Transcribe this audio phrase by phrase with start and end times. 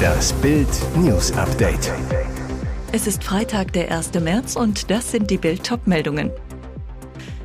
[0.00, 1.92] Das Bild News Update.
[2.92, 4.14] Es ist Freitag, der 1.
[4.14, 6.30] März und das sind die Bild meldungen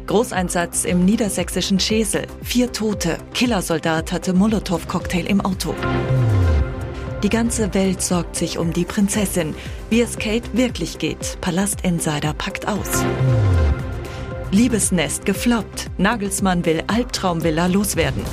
[0.07, 2.27] Großeinsatz im niedersächsischen Schesel.
[2.43, 3.17] Vier Tote.
[3.33, 5.73] Killersoldat hatte Molotow-Cocktail im Auto.
[7.23, 9.55] Die ganze Welt sorgt sich um die Prinzessin.
[9.89, 11.37] Wie es Kate wirklich geht.
[11.41, 13.03] Palast Insider packt aus.
[14.51, 15.89] Liebesnest gefloppt.
[15.97, 18.23] Nagelsmann will Albtraumvilla loswerden.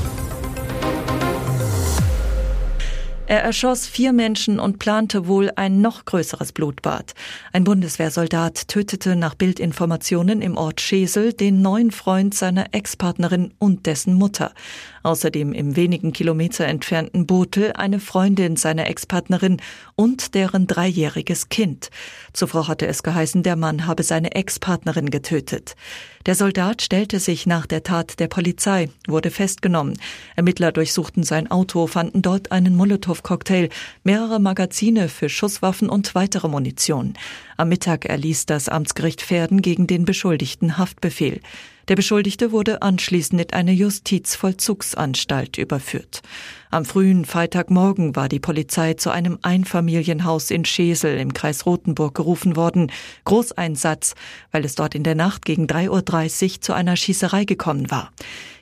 [3.33, 7.14] Er erschoss vier Menschen und plante wohl ein noch größeres Blutbad.
[7.54, 14.13] Ein Bundeswehrsoldat tötete nach Bildinformationen im Ort Schesel den neuen Freund seiner Ex-Partnerin und dessen
[14.13, 14.53] Mutter.
[15.03, 19.62] Außerdem im wenigen Kilometer entfernten Botel eine Freundin seiner Ex-Partnerin
[19.96, 21.89] und deren dreijähriges Kind.
[22.35, 25.75] Zuvor hatte es geheißen, der Mann habe seine Ex-Partnerin getötet.
[26.26, 29.99] Der Soldat stellte sich nach der Tat der Polizei, wurde festgenommen.
[30.37, 32.77] Ermittler durchsuchten sein Auto, fanden dort einen
[33.22, 33.69] Molotow-Cocktail,
[34.05, 37.15] mehrere Magazine für Schusswaffen und weitere Munition.
[37.56, 41.41] Am Mittag erließ das Amtsgericht Pferden gegen den Beschuldigten Haftbefehl.
[41.89, 46.23] Der Beschuldigte wurde anschließend in eine Justizvollzugsanstalt überführt.
[46.70, 52.55] Am frühen Freitagmorgen war die Polizei zu einem Einfamilienhaus in Schesel im Kreis Rothenburg gerufen
[52.55, 52.93] worden.
[53.25, 54.15] Großeinsatz,
[54.53, 58.12] weil es dort in der Nacht gegen 3.30 Uhr zu einer Schießerei gekommen war.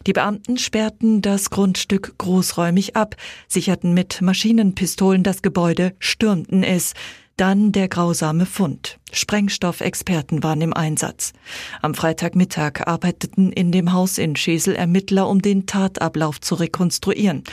[0.07, 3.17] Die Beamten sperrten das Grundstück großräumig ab,
[3.49, 6.95] sicherten mit Maschinenpistolen das Gebäude, stürmten es.
[7.37, 8.99] Dann der grausame Fund.
[9.13, 11.33] Sprengstoffexperten waren im Einsatz.
[11.81, 17.45] Am Freitagmittag arbeiteten in dem Haus in Schesel Ermittler, um den Tatablauf zu rekonstruieren.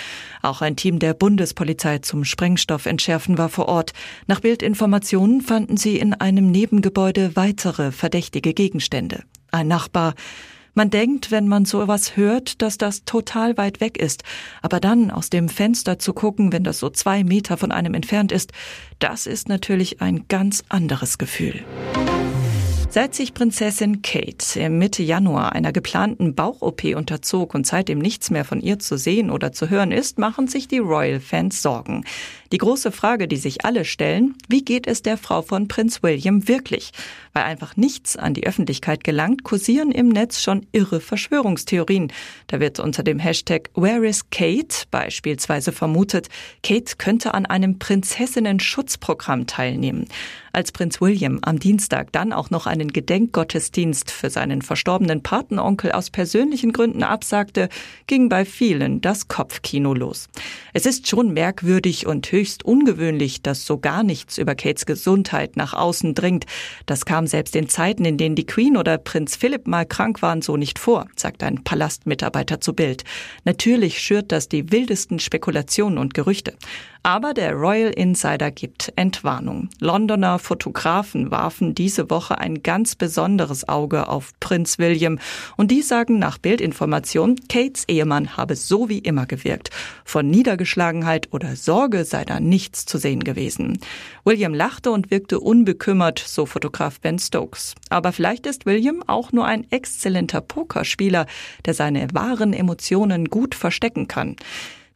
[0.41, 3.93] Auch ein Team der Bundespolizei zum Sprengstoffentschärfen war vor Ort.
[4.27, 9.23] Nach Bildinformationen fanden sie in einem Nebengebäude weitere verdächtige Gegenstände.
[9.51, 10.15] Ein Nachbar
[10.77, 14.23] man denkt, wenn man sowas hört, dass das total weit weg ist.
[14.61, 18.31] Aber dann aus dem Fenster zu gucken, wenn das so zwei Meter von einem entfernt
[18.31, 18.53] ist,
[18.99, 21.65] das ist natürlich ein ganz anderes Gefühl.
[22.89, 28.45] Seit sich Prinzessin Kate im Mitte Januar einer geplanten Bauch-OP unterzog und seitdem nichts mehr
[28.45, 32.05] von ihr zu sehen oder zu hören ist, machen sich die Royal-Fans Sorgen.
[32.51, 36.47] Die große Frage, die sich alle stellen, wie geht es der Frau von Prinz William
[36.47, 36.91] wirklich?
[37.33, 42.11] Weil einfach nichts an die Öffentlichkeit gelangt, kursieren im Netz schon irre Verschwörungstheorien.
[42.47, 46.29] Da wird unter dem Hashtag Where is Kate beispielsweise vermutet,
[46.63, 50.05] Kate könnte an einem Prinzessinnen-Schutzprogramm teilnehmen.
[50.53, 56.09] Als Prinz William am Dienstag dann auch noch einen Gedenkgottesdienst für seinen verstorbenen Patenonkel aus
[56.09, 57.69] persönlichen Gründen absagte,
[58.07, 60.29] ging bei vielen das Kopfkino los.
[60.73, 65.73] Es ist schon merkwürdig und höchst ungewöhnlich, dass so gar nichts über Kates Gesundheit nach
[65.73, 66.45] außen dringt.
[66.85, 70.43] Das kam selbst in Zeiten, in denen die Queen oder Prinz Philipp mal krank waren,
[70.43, 73.03] so nicht vor, sagt ein Palastmitarbeiter zu Bild.
[73.43, 76.53] Natürlich schürt das die wildesten Spekulationen und Gerüchte.
[77.07, 79.69] Aber der Royal Insider gibt Entwarnung.
[79.79, 85.17] Londoner Fotografen warfen diese Woche ein ganz besonderes Auge auf Prinz William
[85.55, 89.69] und die sagen nach Bildinformation, Kates Ehemann habe so wie immer gewirkt.
[90.03, 93.79] Von Niedergeschlagenheit oder Sorge sei da nichts zu sehen gewesen.
[94.23, 97.73] William lachte und wirkte unbekümmert, so Fotograf Ben Stokes.
[97.89, 101.25] Aber vielleicht ist William auch nur ein exzellenter Pokerspieler,
[101.65, 104.35] der seine wahren Emotionen gut verstecken kann.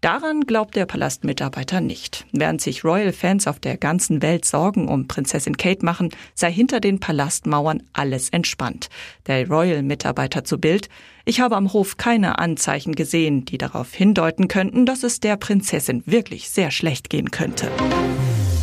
[0.01, 2.25] Daran glaubt der Palastmitarbeiter nicht.
[2.31, 7.00] Während sich Royal-Fans auf der ganzen Welt Sorgen um Prinzessin Kate machen, sei hinter den
[7.00, 8.90] Palastmauern alles entspannt.
[9.28, 10.90] Der Royal-Mitarbeiter zu Bild,
[11.23, 16.01] ich habe am Hof keine Anzeichen gesehen, die darauf hindeuten könnten, dass es der Prinzessin
[16.07, 17.69] wirklich sehr schlecht gehen könnte.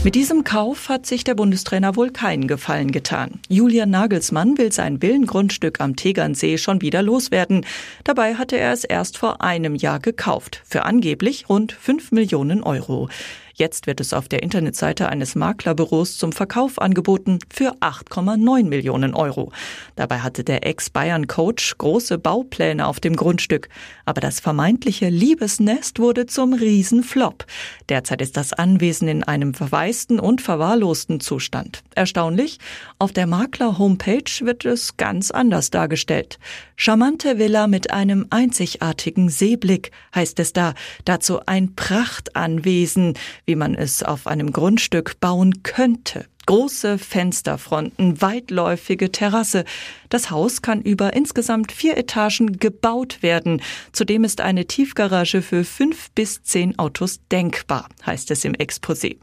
[0.04, 3.40] Mit diesem Kauf hat sich der Bundestrainer wohl keinen Gefallen getan.
[3.48, 7.66] Julian Nagelsmann will sein Villengrundstück am Tegernsee schon wieder loswerden.
[8.04, 13.08] Dabei hatte er es erst vor einem Jahr gekauft, für angeblich rund 5 Millionen Euro.
[13.58, 19.50] Jetzt wird es auf der Internetseite eines Maklerbüros zum Verkauf angeboten für 8,9 Millionen Euro.
[19.96, 23.68] Dabei hatte der Ex-Bayern-Coach große Baupläne auf dem Grundstück.
[24.04, 27.46] Aber das vermeintliche Liebesnest wurde zum Riesenflop.
[27.88, 31.82] Derzeit ist das Anwesen in einem verwaisten und verwahrlosten Zustand.
[31.96, 32.60] Erstaunlich,
[33.00, 36.38] auf der Makler-Homepage wird es ganz anders dargestellt.
[36.76, 40.74] Charmante Villa mit einem einzigartigen Seeblick heißt es da.
[41.04, 43.14] Dazu ein Prachtanwesen,
[43.48, 46.26] wie man es auf einem Grundstück bauen könnte.
[46.44, 49.64] Große Fensterfronten, weitläufige Terrasse.
[50.08, 53.62] Das Haus kann über insgesamt vier Etagen gebaut werden.
[53.92, 59.16] Zudem ist eine Tiefgarage für fünf bis zehn Autos denkbar, heißt es im Exposé.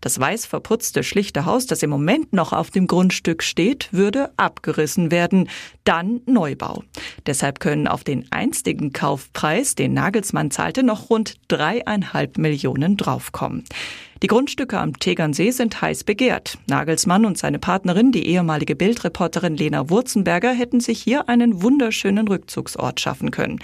[0.00, 5.10] Das weiß verputzte schlichte Haus, das im Moment noch auf dem Grundstück steht, würde abgerissen
[5.10, 5.48] werden.
[5.84, 6.82] Dann Neubau.
[7.26, 13.64] Deshalb können auf den einstigen Kaufpreis, den Nagelsmann zahlte, noch rund dreieinhalb Millionen draufkommen.
[14.22, 16.56] Die Grundstücke am Tegernsee sind heiß begehrt.
[16.68, 19.90] Nagelsmann und seine Partnerin, die ehemalige Bildreporterin Lena
[20.32, 23.58] Wurzenberger, hätten sich hier einen wunderschönen Rückzugsort schaffen können.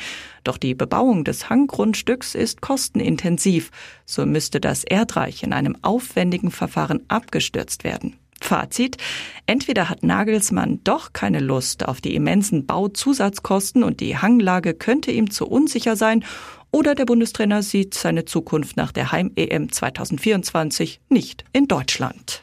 [0.45, 3.71] Doch die Bebauung des Hanggrundstücks ist kostenintensiv.
[4.05, 8.17] So müsste das Erdreich in einem aufwendigen Verfahren abgestürzt werden.
[8.41, 8.99] Fazit.
[9.47, 15.31] Entweder hat Nagelsmann doch keine Lust auf die immensen Bauzusatzkosten und die Hanglage könnte ihm
[15.31, 16.25] zu unsicher sein,
[16.71, 22.43] oder der Bundestrainer sieht seine Zukunft nach der Heim-EM 2024 nicht in Deutschland.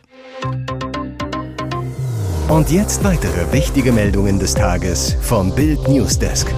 [2.48, 6.54] Und jetzt weitere wichtige Meldungen des Tages vom Bild Newsdesk.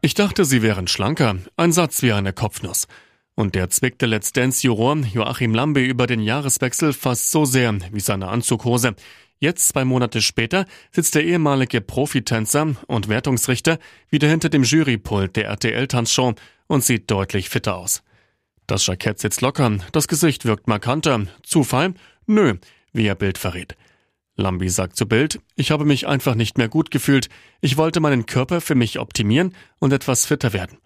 [0.00, 1.36] Ich dachte, sie wären schlanker.
[1.58, 2.86] Ein Satz wie eine Kopfnuss.
[3.34, 8.28] Und der zwickte Let's Dance-Juror Joachim Lambe über den Jahreswechsel fast so sehr wie seine
[8.28, 8.94] Anzughose.
[9.40, 13.78] Jetzt, zwei Monate später, sitzt der ehemalige Profitänzer und Wertungsrichter
[14.08, 16.32] wieder hinter dem Jurypult der RTL-Tanzshow
[16.68, 18.02] und sieht deutlich fitter aus.
[18.66, 21.26] Das Jackett sitzt locker, das Gesicht wirkt markanter.
[21.42, 21.92] Zufall?
[22.26, 22.54] Nö,
[22.92, 23.76] wie er Bild verrät.
[24.36, 27.28] Lambi sagt zu Bild, ich habe mich einfach nicht mehr gut gefühlt.
[27.60, 30.78] Ich wollte meinen Körper für mich optimieren und etwas fitter werden.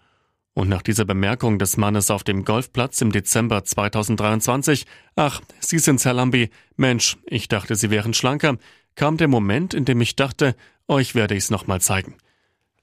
[0.53, 6.05] Und nach dieser Bemerkung des Mannes auf dem Golfplatz im Dezember 2023, ach, Sie sind's,
[6.05, 8.57] Herr Lambi, Mensch, ich dachte, Sie wären schlanker,
[8.95, 10.55] kam der Moment, in dem ich dachte,
[10.87, 12.15] euch werde ich's nochmal zeigen.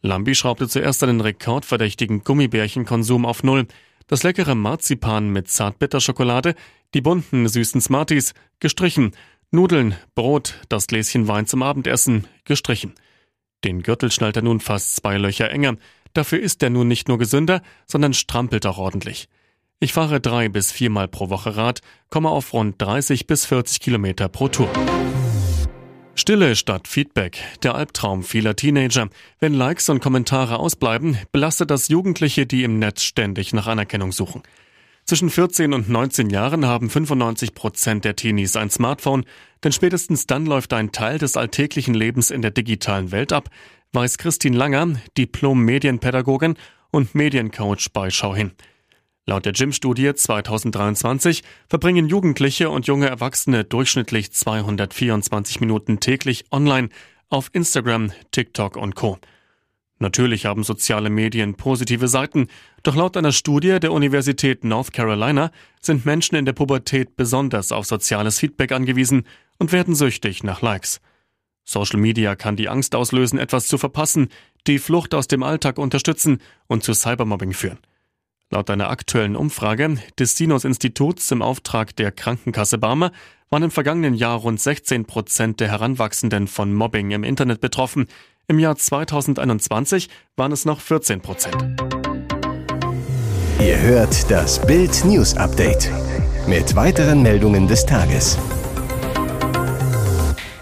[0.01, 3.67] Lambi schraubte zuerst einen rekordverdächtigen Gummibärchenkonsum auf Null,
[4.07, 6.55] das leckere Marzipan mit Zartbitterschokolade,
[6.95, 9.13] die bunten süßen Smarties, gestrichen,
[9.51, 12.95] Nudeln, Brot, das Gläschen Wein zum Abendessen, gestrichen.
[13.65, 15.77] Den Gürtel schnallt er nun fast zwei Löcher enger,
[16.17, 19.29] Dafür ist er nun nicht nur gesünder, sondern strampelt auch ordentlich.
[19.81, 24.31] Ich fahre drei bis viermal pro Woche Rad, komme auf rund 30 bis 40 Kilometer
[24.31, 24.71] pro Tour.
[26.27, 27.39] Stille statt Feedback.
[27.63, 29.11] Der Albtraum vieler Teenager.
[29.39, 34.43] Wenn Likes und Kommentare ausbleiben, belastet das Jugendliche, die im Netz ständig nach Anerkennung suchen.
[35.05, 39.25] Zwischen 14 und 19 Jahren haben 95 Prozent der Teenies ein Smartphone,
[39.63, 43.49] denn spätestens dann läuft ein Teil des alltäglichen Lebens in der digitalen Welt ab,
[43.93, 46.57] weiß Christine Langer, Diplom-Medienpädagogin
[46.91, 48.51] und Mediencoach bei Schau hin.
[49.29, 56.91] Laut der Gym-Studie 2023 verbringen Jugendliche und junge Erwachsene durchschnittlich 224 Minuten täglich online
[57.29, 59.19] auf Instagram, TikTok und Co.
[59.99, 62.47] Natürlich haben soziale Medien positive Seiten,
[62.85, 65.51] doch laut einer Studie der Universität North Carolina
[65.81, 69.25] sind Menschen in der Pubertät besonders auf soziales Feedback angewiesen
[69.59, 71.01] und werden süchtig nach Likes.
[71.65, 74.29] Social Media kann die Angst auslösen, etwas zu verpassen,
[74.69, 76.39] die Flucht aus dem Alltag unterstützen
[76.69, 77.79] und zu Cybermobbing führen.
[78.51, 83.11] Laut einer aktuellen Umfrage des Sinus Instituts im Auftrag der Krankenkasse Barmer
[83.51, 88.07] waren im vergangenen Jahr rund 16 Prozent der Heranwachsenden von Mobbing im Internet betroffen.
[88.47, 91.57] Im Jahr 2021 waren es noch 14 Prozent.
[93.59, 95.91] Ihr hört das Bild News Update
[96.47, 98.39] mit weiteren Meldungen des Tages.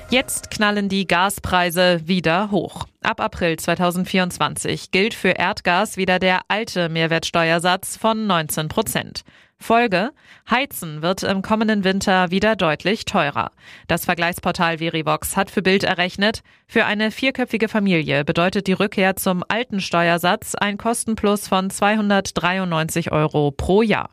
[0.09, 2.87] Jetzt knallen die Gaspreise wieder hoch.
[3.05, 9.25] Ab April 2024 gilt für Erdgas wieder der alte Mehrwertsteuersatz von 19 Prozent.
[9.59, 10.13] Folge,
[10.51, 13.51] Heizen wird im kommenden Winter wieder deutlich teurer.
[13.89, 19.45] Das Vergleichsportal Verivox hat für Bild errechnet, für eine vierköpfige Familie bedeutet die Rückkehr zum
[19.49, 24.09] alten Steuersatz ein Kostenplus von 293 Euro pro Jahr.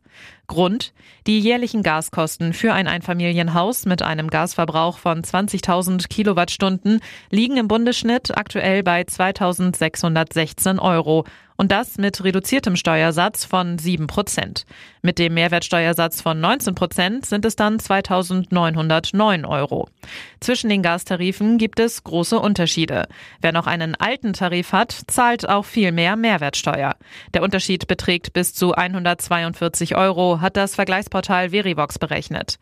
[0.48, 0.94] Grund,
[1.28, 7.00] die jährlichen Gaskosten für ein Einfamilienhaus mit einem Gasverbrauch von 20.000 Kilowattstunden
[7.30, 11.26] liegen im Bundesschnitt aktuell bei 2.616 Euro
[11.62, 14.66] und das mit reduziertem Steuersatz von 7 Prozent.
[15.04, 19.88] Mit dem Mehrwertsteuersatz von 19 Prozent sind es dann 2.909 Euro.
[20.40, 23.08] Zwischen den Gastarifen gibt es große Unterschiede.
[23.42, 26.96] Wer noch einen alten Tarif hat, zahlt auch viel mehr Mehrwertsteuer.
[27.36, 32.58] Der Unterschied beträgt bis zu 142 Euro, hat das Vergleichsportal Verivox berechnet.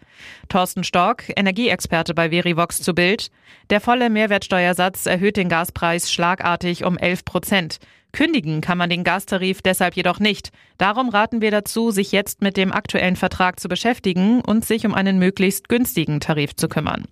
[0.50, 3.31] Thorsten Stork, Energieexperte bei Verivox zu Bild.
[3.69, 7.79] Der volle Mehrwertsteuersatz erhöht den Gaspreis schlagartig um 11 Prozent.
[8.12, 10.51] Kündigen kann man den Gastarif deshalb jedoch nicht.
[10.77, 14.93] Darum raten wir dazu, sich jetzt mit dem aktuellen Vertrag zu beschäftigen und sich um
[14.93, 17.05] einen möglichst günstigen Tarif zu kümmern.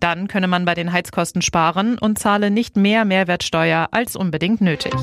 [0.00, 4.94] Dann könne man bei den Heizkosten sparen und zahle nicht mehr Mehrwertsteuer als unbedingt nötig.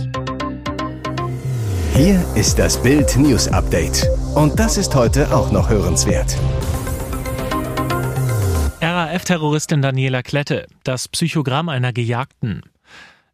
[1.95, 4.07] Hier ist das Bild News Update.
[4.35, 6.38] Und das ist heute auch noch hörenswert.
[8.81, 12.61] RAF RAF-Terroristin Daniela Klette, das Psychogramm einer Gejagten.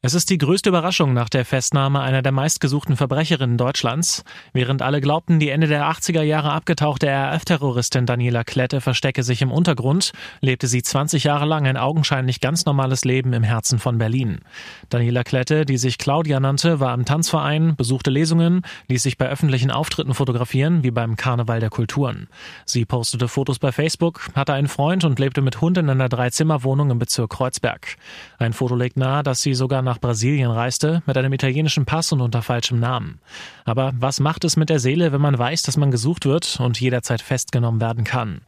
[0.04, 4.24] Es ist die größte Überraschung nach der Festnahme einer der meistgesuchten Verbrecherinnen Deutschlands.
[4.54, 9.52] Während alle glaubten, die Ende der 80er Jahre abgetauchte RAF-Terroristin Daniela Klette verstecke sich im
[9.52, 14.42] Untergrund, lebte sie 20 Jahre lang ein augenscheinlich ganz normales Leben im Herzen von Berlin.
[14.90, 19.72] Daniela Klette, die sich Claudia nannte, war im Tanzverein, besuchte Lesungen, ließ sich bei öffentlichen
[19.72, 22.28] Auftritten fotografieren, wie beim Karneval der Kulturen.
[22.66, 26.92] Sie postete Fotos bei Facebook, hatte einen Freund und lebte mit Hund in einer Dreizimmerwohnung
[26.92, 27.96] im Bezirk Kreuzberg.
[28.38, 32.22] Ein Foto legt nahe, dass sie sogar nach Brasilien reiste, mit einem italienischen Pass und
[32.22, 33.20] unter falschem Namen.
[33.66, 36.80] Aber was macht es mit der Seele, wenn man weiß, dass man gesucht wird und
[36.80, 38.42] jederzeit festgenommen werden kann?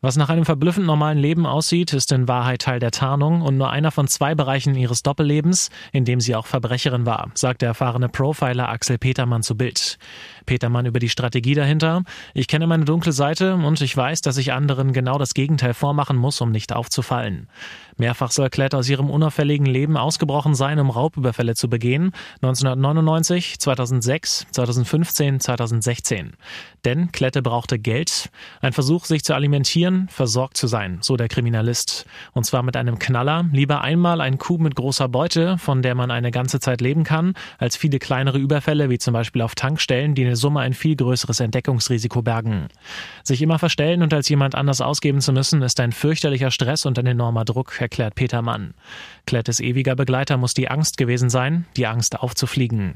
[0.00, 3.70] Was nach einem verblüffend normalen Leben aussieht, ist in Wahrheit Teil der Tarnung und nur
[3.70, 8.08] einer von zwei Bereichen ihres Doppellebens, in dem sie auch Verbrecherin war, sagt der erfahrene
[8.08, 9.98] Profiler Axel Petermann zu Bild.
[10.46, 12.04] Petermann über die Strategie dahinter.
[12.32, 16.16] Ich kenne meine dunkle Seite und ich weiß, dass ich anderen genau das Gegenteil vormachen
[16.16, 17.48] muss, um nicht aufzufallen.
[17.96, 22.12] Mehrfach soll Klett aus ihrem unauffälligen Leben ausgebrochen sein, um Raubüberfälle zu begehen.
[22.42, 26.32] 1999, 2006, 2015, 2016.
[26.84, 28.30] Denn Klette brauchte Geld.
[28.60, 32.06] Ein Versuch, sich zu alimentieren, versorgt zu sein, so der Kriminalist.
[32.32, 33.46] Und zwar mit einem Knaller.
[33.52, 37.34] Lieber einmal ein Coup mit großer Beute, von der man eine ganze Zeit leben kann,
[37.58, 41.40] als viele kleinere Überfälle, wie zum Beispiel auf Tankstellen, die eine Summe ein viel größeres
[41.40, 42.68] Entdeckungsrisiko bergen.
[43.24, 46.98] Sich immer verstellen und als jemand anders ausgeben zu müssen, ist ein fürchterlicher Stress und
[46.98, 48.74] ein enormer Druck, erklärt Peter Mann.
[49.26, 52.94] Klettes ewiger Begleiter muss die Angst gewesen sein, die Angst aufzufliegen.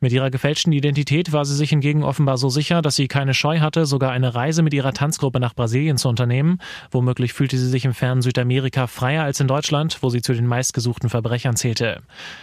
[0.00, 3.60] Mit ihrer gefälschten Identität war sie sich hingegen offenbar so sicher, dass sie keine Scheu
[3.60, 6.31] hatte, sogar eine Reise mit ihrer Tanzgruppe nach Brasilien zu unternehmen.
[6.90, 10.46] Womöglich fühlte sie sich im fernen Südamerika freier als in Deutschland, wo sie zu den
[10.46, 12.02] meistgesuchten Verbrechern zählte.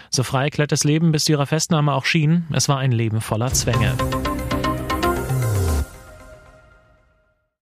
[0.09, 3.51] So frei Klettes Leben bis zu ihrer Festnahme auch schien, es war ein Leben voller
[3.53, 3.95] Zwänge.